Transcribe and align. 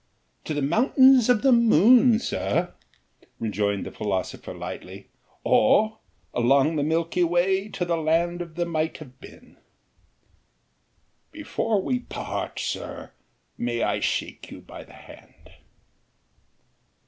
"To 0.45 0.55
the 0.55 0.63
mountains 0.63 1.29
of 1.29 1.43
the 1.43 1.51
moon, 1.51 2.17
sir," 2.17 2.73
rejoined 3.39 3.85
the 3.85 3.91
philosopher 3.91 4.51
lightly, 4.51 5.09
"or 5.43 5.99
along 6.33 6.75
the 6.75 6.81
milky 6.81 7.23
way 7.23 7.67
to 7.67 7.85
the 7.85 7.97
land 7.97 8.41
of 8.41 8.55
the 8.55 8.65
Might 8.65 8.97
Have 8.97 9.19
Been." 9.21 9.57
"Before 11.31 11.79
we 11.83 11.99
part, 11.99 12.59
sir, 12.59 13.11
may 13.59 13.83
I 13.83 13.99
shake 13.99 14.49
you 14.49 14.61
by 14.61 14.83
the 14.83 14.93
hand?" 14.93 15.51